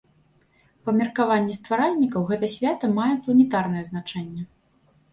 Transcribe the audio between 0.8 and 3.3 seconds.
Па меркаванні стваральнікаў, гэта свята мае